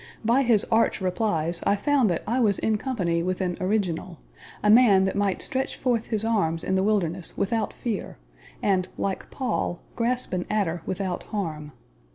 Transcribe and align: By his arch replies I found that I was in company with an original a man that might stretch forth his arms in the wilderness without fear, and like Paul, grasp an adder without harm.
By 0.25 0.41
his 0.41 0.65
arch 0.71 0.99
replies 0.99 1.61
I 1.63 1.75
found 1.75 2.09
that 2.09 2.23
I 2.25 2.39
was 2.39 2.57
in 2.57 2.75
company 2.79 3.21
with 3.21 3.39
an 3.39 3.55
original 3.61 4.17
a 4.63 4.69
man 4.71 5.05
that 5.05 5.15
might 5.15 5.43
stretch 5.43 5.77
forth 5.77 6.07
his 6.07 6.25
arms 6.25 6.63
in 6.63 6.73
the 6.73 6.81
wilderness 6.81 7.37
without 7.37 7.71
fear, 7.71 8.17
and 8.63 8.87
like 8.97 9.29
Paul, 9.29 9.79
grasp 9.95 10.33
an 10.33 10.47
adder 10.49 10.81
without 10.87 11.21
harm. 11.25 11.73